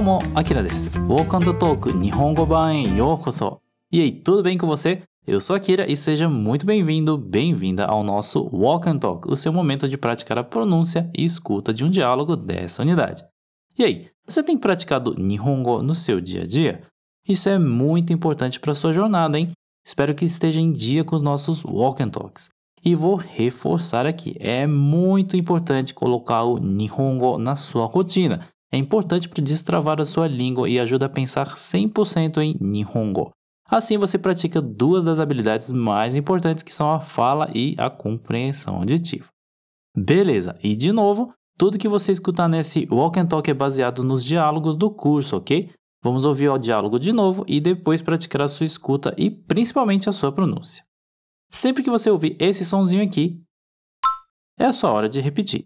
[0.00, 0.96] うも、アキラです。
[1.00, 3.60] Walk on the Talk 日本語版へようこそ。
[3.90, 5.02] E aí, tudo bem com você?
[5.26, 9.52] Eu sou Akira e seja muito bem-vindo, bem-vinda ao nosso Walk and Talk, o seu
[9.52, 13.24] momento de praticar a pronúncia e escuta de um diálogo dessa unidade.
[13.76, 16.82] E aí, você tem praticado Nihongo no seu dia a dia?
[17.28, 19.50] Isso é muito importante para sua jornada, hein?
[19.84, 22.50] Espero que esteja em dia com os nossos Walk and Talks.
[22.84, 28.46] E vou reforçar aqui, é muito importante colocar o Nihongo na sua rotina.
[28.73, 33.31] é importante para destravar a sua língua e ajuda a pensar 100% em Nihongo.
[33.67, 38.77] Assim você pratica duas das habilidades mais importantes que são a fala e a compreensão
[38.77, 39.27] auditiva.
[39.95, 44.23] Beleza, e de novo, tudo que você escutar nesse Walk and Talk é baseado nos
[44.23, 45.69] diálogos do curso, ok?
[46.03, 50.11] Vamos ouvir o diálogo de novo e depois praticar a sua escuta e principalmente a
[50.11, 50.83] sua pronúncia.
[51.51, 53.41] Sempre que você ouvir esse sonzinho aqui,
[54.57, 55.65] é a sua hora de repetir.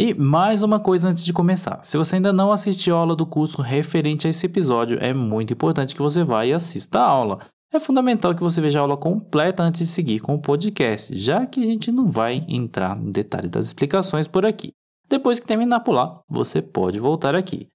[0.00, 3.26] E mais uma coisa antes de começar: se você ainda não assistiu a aula do
[3.26, 7.40] curso referente a esse episódio, é muito importante que você vá e assista a aula.
[7.74, 11.44] É fundamental que você veja a aula completa antes de seguir com o podcast, já
[11.44, 14.70] que a gente não vai entrar no detalhe das explicações por aqui.
[15.08, 17.66] Depois que terminar por lá, você pode voltar aqui.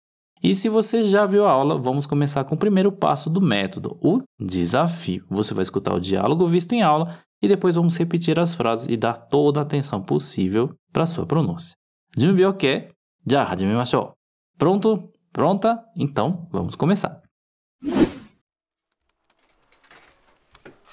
[0.42, 3.98] E se você já viu a aula, vamos começar com o primeiro passo do método,
[4.02, 5.26] o desafio.
[5.30, 8.96] Você vai escutar o diálogo visto em aula e depois vamos repetir as frases e
[8.96, 11.76] dar toda a atenção possível para sua pronúncia.
[12.16, 12.92] 準備 OK?
[13.26, 14.16] じゃあ始めましょ
[14.60, 14.64] う。
[14.64, 15.10] Pronto?
[15.34, 15.80] Pronta?
[15.98, 17.22] Então, vamos começar.
[17.82, 17.90] フ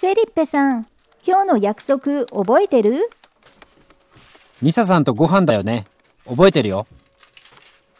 [0.07, 0.87] ェリッペさん、
[1.23, 3.11] 今日の約束覚えてる？
[4.63, 5.85] ミサさんとご飯だよね。
[6.27, 6.87] 覚えてるよ。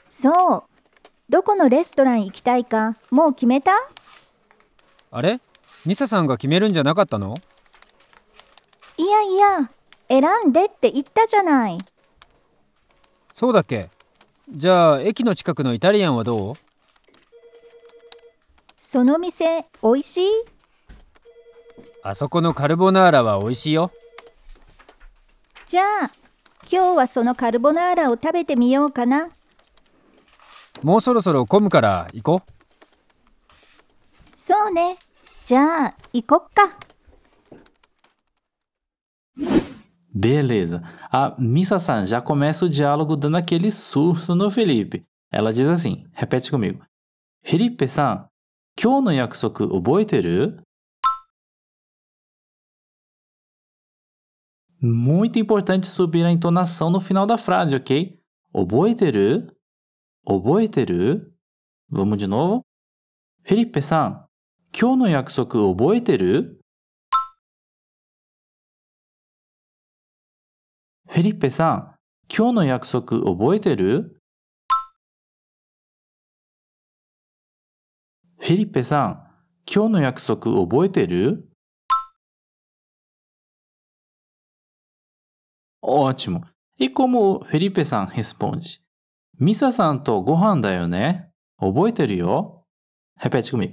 [0.09, 0.63] そう。
[1.29, 3.73] どこのレストラン行きたいかもう決めた？
[5.11, 5.41] あれ？
[5.85, 7.37] ミサさんが決めるんじゃなかったの？
[8.97, 9.71] いやいや、
[10.09, 11.77] 選んでって言ったじゃない。
[13.41, 13.89] そうだっけ？
[14.51, 16.55] じゃあ駅の近くのイタリアンはどう？
[18.77, 20.29] その店、美味しい？
[22.03, 23.93] あそこのカルボナーラは美味しいよ。
[25.67, 26.11] じゃあ、
[26.71, 29.31] 今日はそのカルボナーラを食べてみようかな。
[30.83, 32.51] もうそろそろ混むから行こう。
[34.35, 34.99] そうね。
[35.47, 36.77] じゃあ、行こっか。
[40.21, 40.83] Beleza.
[41.11, 45.07] A Missa-san já começa o diálogo dando aquele surso no Felipe.
[45.33, 46.85] Ela diz assim: repete comigo.
[47.43, 48.29] Felipe-san,
[48.79, 50.63] 今日の約束覚えてる
[54.83, 58.21] Muito importante subir a entonação no final da frase, ok?
[58.53, 59.57] 覚えてる
[60.27, 61.33] 覚えてる
[61.91, 62.61] Vamos de novo?
[63.43, 64.27] Felipe-san,
[64.79, 65.33] 今日の約
[71.13, 71.95] フェリッペさん、
[72.33, 74.17] 今日の約束覚えてる？
[78.39, 79.27] フェリッペさん、
[79.69, 81.49] 今日の約束覚えてる？
[85.83, 86.45] おーちも。
[86.79, 88.79] いこもフェリッペさん、ヘスポンジ。
[89.41, 91.31] ミサさんとご飯だよね？
[91.59, 92.63] 覚えてるよ？
[93.19, 93.73] ヘペチクミ。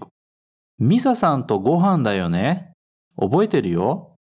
[0.80, 2.74] ミサさんとご飯だよね？
[3.16, 4.17] 覚えてるよ？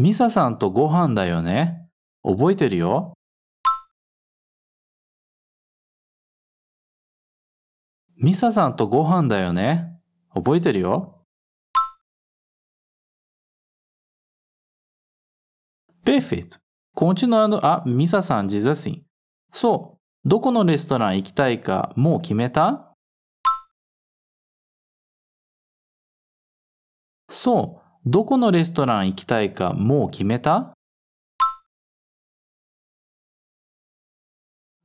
[0.00, 1.86] ミサさんとご飯だよね？
[2.24, 3.12] 覚えてるよ？
[8.16, 10.00] ミサさんとご飯だよね？
[10.34, 11.26] 覚えてるよ
[16.02, 16.58] ？Perfeito.
[16.96, 19.02] Continuando, a Misa-san diz assim:
[19.52, 22.94] So, どこのレストラン行きたいかもう決めた？
[27.28, 30.72] そう、どこのレストラン行きたいかもう決めた？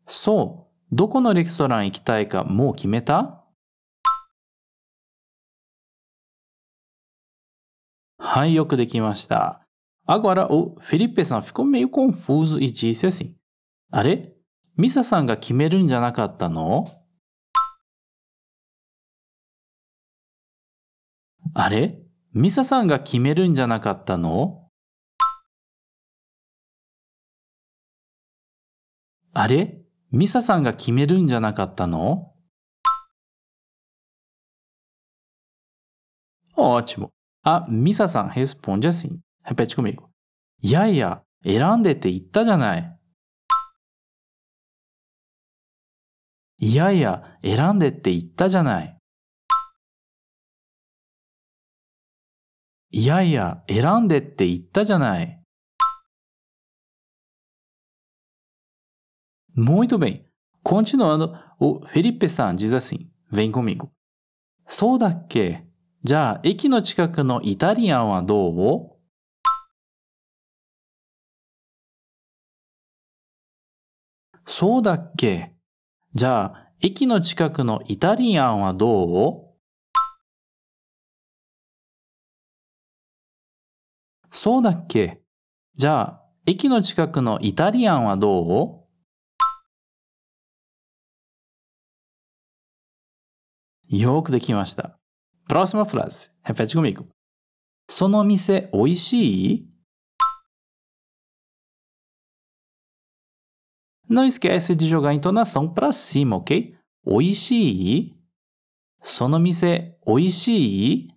[0.05, 3.45] そう、どこのレストラン行きたいかもう決めた？
[8.17, 9.61] はい、よくできました。
[10.05, 13.33] Agora, o Felipe san ficou meio confuso e disse assim:
[13.91, 14.33] あれ？
[14.75, 16.85] ミサさんが決めるんじゃなかったの？
[21.53, 22.04] あれ？
[22.37, 24.67] ミサさんが決めるんじゃなかったの？
[29.33, 29.81] あれ？
[30.11, 32.33] ミサさんが決めるんじゃなかったの？
[36.57, 37.11] あ、あちも。
[37.43, 39.21] あ、ミサさん、ヘスポンジャシン。
[39.45, 39.97] ヘペチコミ
[40.61, 42.99] いやいや、選んでって言ったじゃない。
[46.57, 48.97] いやいや、選んでって言ったじゃない。
[52.97, 53.05] い。
[53.05, 55.25] やいや、選んでって言ったじゃない。
[55.25, 55.95] いやいや、選んでって言った
[59.75, 59.91] じゃない。
[59.93, 60.23] Muito bem.
[60.63, 63.89] Continuando, o Felipe-san diz assim: vem comigo.
[64.67, 65.67] そうだっけ
[66.03, 68.95] じゃあ、駅の近くのイタリアンはどう？
[74.45, 75.53] そうだっけ
[76.13, 79.44] じゃあ、駅の近くのイタリアンはどう？
[84.35, 85.21] そうだっけ
[85.75, 88.85] じゃあ、駅の近くのイタリアンはど
[93.89, 94.99] うよくできました。
[95.49, 96.31] Próxima frase.
[96.43, 97.05] Repete comigo.
[97.87, 99.69] その店美味しい
[104.09, 106.75] Não esquece de jogar a entonação para cima, ok?
[107.05, 108.15] 美味しい
[109.01, 111.14] その店美味しい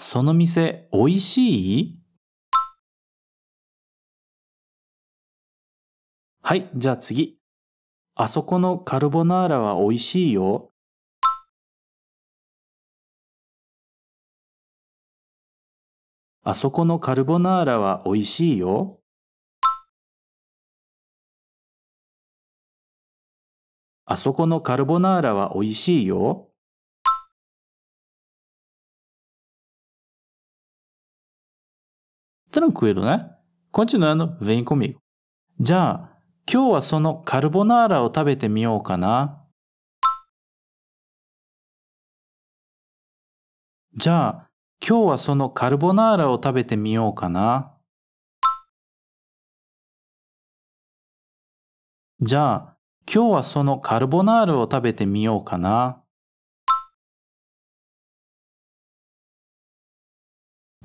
[0.00, 1.98] その店美味しい？
[6.40, 7.36] はい、じゃあ次。
[8.14, 10.70] あそこのカルボナーラは美味しいよ。
[16.44, 19.00] あそこのカルボナーラは美味しいよ。
[24.04, 26.47] あそこのカルボナーラは美味しいよ。
[32.58, 33.30] Tranquilo, né?
[33.70, 34.98] Continuando, vem comigo.
[35.60, 36.18] じゃあ、
[36.52, 39.44] 今日はそのカルボナーラを食べてみようかな。
[43.94, 44.50] じゃあ、
[44.84, 47.76] 今日はそのカルボナーラを食べてみようかな。
[52.20, 52.76] じゃあ、
[53.06, 56.02] 今日はそのカルボナーラを食べてみようかな。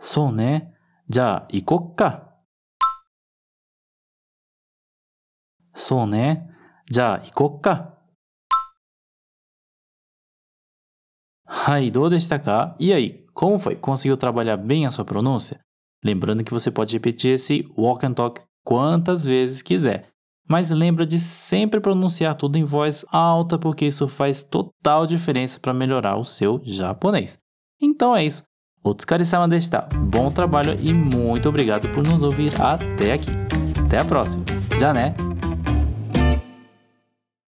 [0.00, 0.74] そうね。
[1.08, 2.34] じゃあ行こっか。
[5.74, 6.50] そうね。
[6.90, 7.96] じゃあ行こっか。
[11.68, 13.76] Aí, どうでしたか E aí, como foi?
[13.76, 15.60] Conseguiu trabalhar bem a sua pronúncia?
[16.04, 20.08] Lembrando que você pode repetir esse walk and talk quantas vezes quiser.
[20.48, 25.74] Mas lembra de sempre pronunciar tudo em voz alta, porque isso faz total diferença para
[25.74, 27.38] melhorar o seu japonês.
[27.80, 28.44] Então é isso.
[28.83, 29.87] Otsukare-sama deshita.
[29.95, 33.29] Bom trabalho e muito obrigado por nos ouvir até aqui.
[33.85, 34.43] Até a próxima.
[34.79, 35.13] Já né?